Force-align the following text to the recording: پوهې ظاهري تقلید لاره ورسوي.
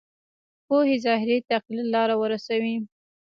پوهې 0.67 0.95
ظاهري 1.05 1.37
تقلید 1.51 1.87
لاره 1.95 2.15
ورسوي. 2.21 2.75